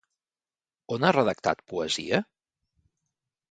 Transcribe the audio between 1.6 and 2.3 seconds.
poesia?